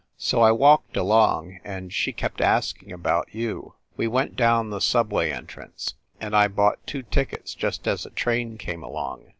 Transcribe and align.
So 0.17 0.41
I 0.41 0.51
walked 0.51 0.97
along, 0.97 1.59
and 1.63 1.93
she 1.93 2.11
kept 2.11 2.41
asking 2.41 2.91
about 2.91 3.27
you. 3.35 3.75
We 3.97 4.07
went 4.07 4.35
down 4.35 4.71
the 4.71 4.81
subway 4.81 5.29
entrance, 5.29 5.93
and 6.19 6.35
I 6.35 6.47
bought 6.47 6.87
two 6.87 7.03
tickets 7.03 7.53
just 7.53 7.87
as 7.87 8.03
a 8.03 8.09
train 8.09 8.57
came 8.57 8.81
along. 8.81 9.27